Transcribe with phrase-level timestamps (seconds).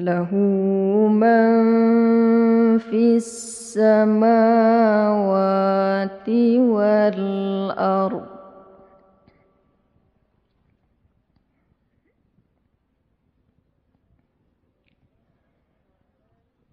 [0.00, 0.32] وله
[1.12, 1.52] من
[2.78, 4.28] في السماوات
[6.56, 8.26] والأرض.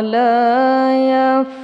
[0.00, 1.61] لا يفترون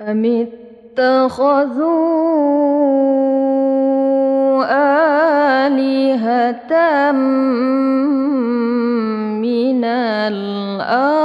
[0.00, 0.46] أم
[0.96, 2.00] اتخذوا
[5.66, 7.12] آلهة
[9.40, 11.19] من الأرض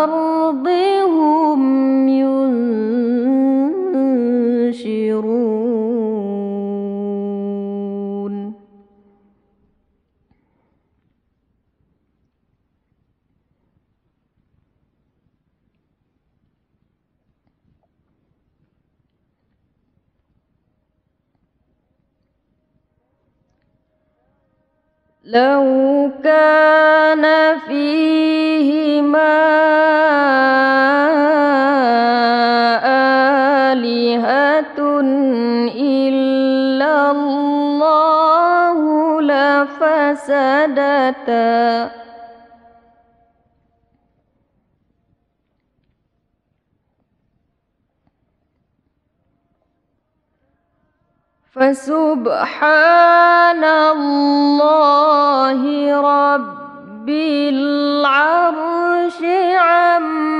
[25.25, 27.25] لو كان
[27.67, 29.35] فيهما
[33.73, 34.99] آلهة
[35.81, 38.77] إلا الله
[39.21, 40.85] لفسدتا
[51.55, 52.43] فسبحان
[53.63, 55.61] الله
[56.01, 57.09] رب
[57.49, 59.19] العرش
[59.55, 60.34] عما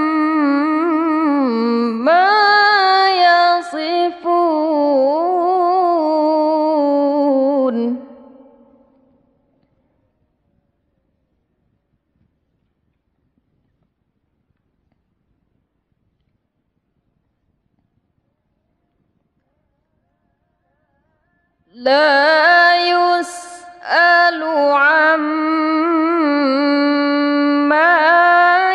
[21.75, 25.35] لا يسأل عما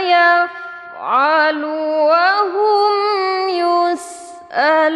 [0.00, 2.92] يفعل وهم
[3.48, 4.90] يسألون.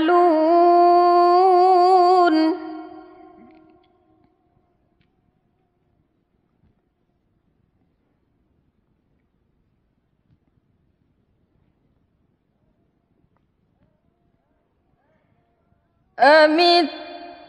[16.18, 16.60] أم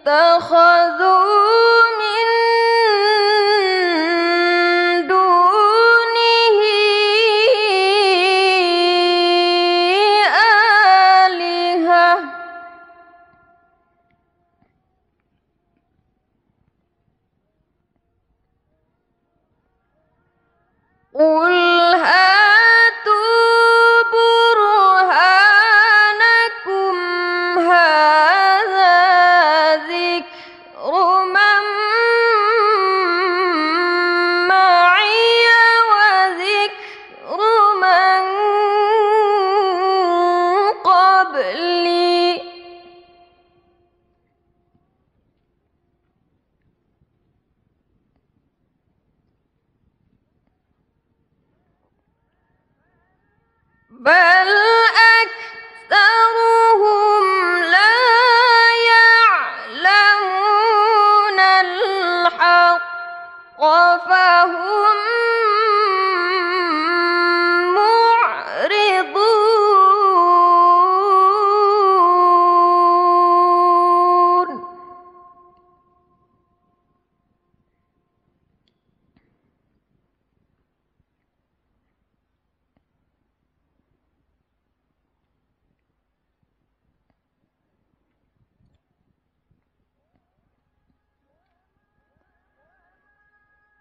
[0.07, 1.23] اتخذوا
[1.99, 2.34] من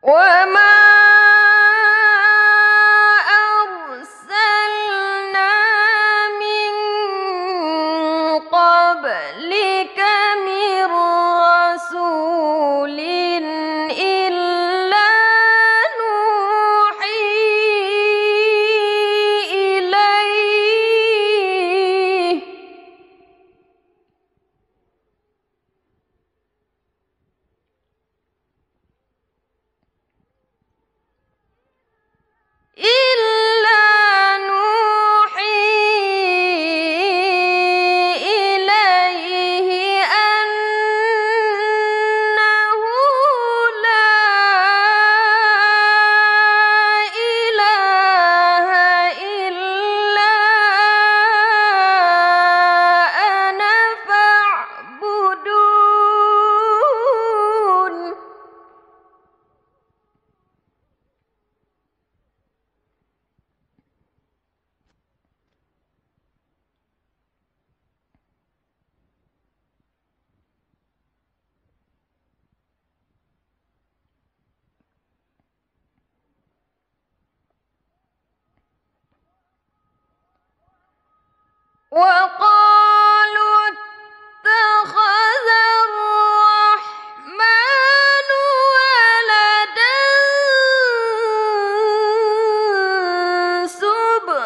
[0.04, 0.63] وما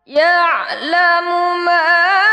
[0.07, 2.26] يعلم ما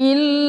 [0.00, 0.45] إلا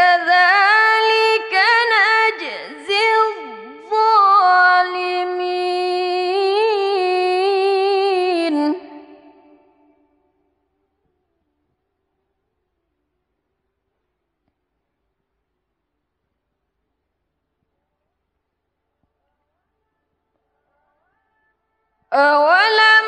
[0.00, 1.54] كذلك
[1.92, 4.16] نجزي الظالمين.
[22.12, 22.99] أولم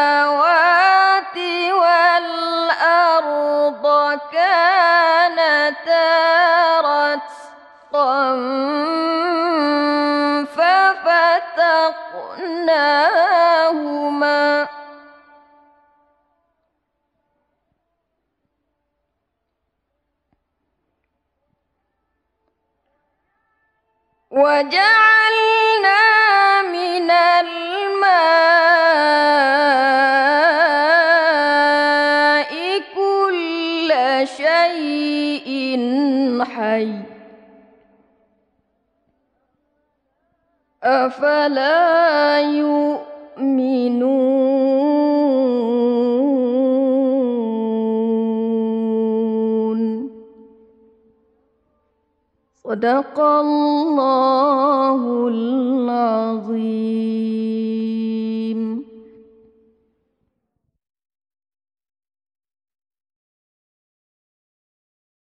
[0.00, 1.36] السماوات
[1.80, 3.44] والأرض
[4.32, 6.10] كانتا
[6.80, 8.20] رتقا
[24.30, 25.69] وجعلنا
[41.50, 43.90] أفلا يؤمنون.
[52.64, 56.70] صدق الله العظيم.